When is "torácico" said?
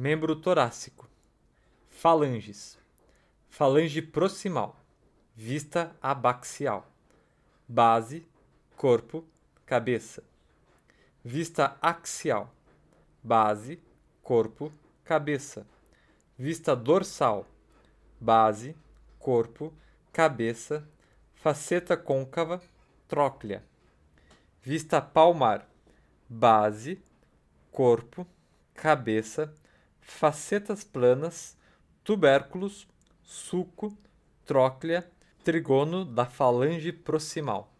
0.36-1.08